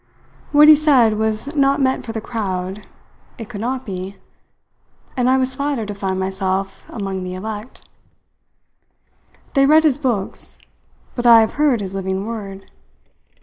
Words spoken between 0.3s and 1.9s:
What he said was not